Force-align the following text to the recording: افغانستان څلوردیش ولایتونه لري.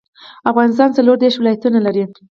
افغانستان 0.51 0.89
څلوردیش 0.97 1.33
ولایتونه 1.37 1.79
لري. 1.85 2.03